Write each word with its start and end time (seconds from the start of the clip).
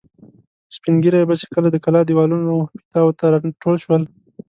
سپین 0.75 0.95
ږیري 1.03 1.21
به 1.29 1.35
چې 1.41 1.45
کله 1.53 1.67
د 1.71 1.77
کلا 1.85 2.01
دېوالونو 2.07 2.53
پیتاوو 2.79 3.17
ته 3.19 3.25
را 3.31 3.37
ټول 3.61 3.75
شول. 3.83 4.03